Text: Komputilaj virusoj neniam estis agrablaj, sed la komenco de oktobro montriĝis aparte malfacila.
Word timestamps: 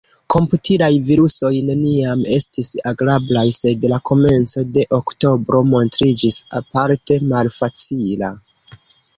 Komputilaj 0.33 0.87
virusoj 1.09 1.51
neniam 1.67 2.23
estis 2.37 2.71
agrablaj, 2.93 3.45
sed 3.59 3.85
la 3.93 3.99
komenco 4.11 4.65
de 4.79 4.87
oktobro 5.01 5.63
montriĝis 5.75 6.43
aparte 6.63 7.21
malfacila. 7.35 8.33